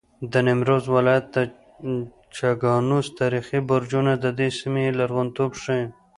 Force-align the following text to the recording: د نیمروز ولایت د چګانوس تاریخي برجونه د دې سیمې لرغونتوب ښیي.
د 0.31 0.33
نیمروز 0.47 0.83
ولایت 0.95 1.25
د 1.35 1.37
چګانوس 2.35 3.07
تاریخي 3.19 3.59
برجونه 3.69 4.11
د 4.23 4.25
دې 4.37 4.49
سیمې 4.59 4.85
لرغونتوب 4.99 5.51
ښیي. 5.61 5.83